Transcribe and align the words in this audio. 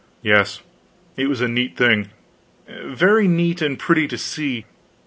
Yes, 0.23 0.63
it 1.15 1.27
was 1.27 1.41
a 1.41 1.47
neat 1.47 1.77
thing, 1.77 2.09
very 2.67 3.27
neat 3.27 3.61
and 3.61 3.77
pretty 3.77 4.07
to 4.07 4.17
see. 4.17 4.65